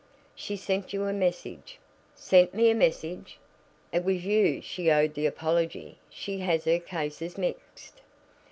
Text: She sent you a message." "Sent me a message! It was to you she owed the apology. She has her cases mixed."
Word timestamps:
She 0.33 0.55
sent 0.55 0.93
you 0.93 1.03
a 1.03 1.13
message." 1.13 1.77
"Sent 2.15 2.55
me 2.55 2.71
a 2.71 2.73
message! 2.73 3.37
It 3.93 4.03
was 4.03 4.23
to 4.23 4.29
you 4.31 4.59
she 4.63 4.89
owed 4.89 5.13
the 5.13 5.27
apology. 5.27 5.99
She 6.09 6.39
has 6.39 6.63
her 6.63 6.79
cases 6.79 7.37
mixed." 7.37 8.01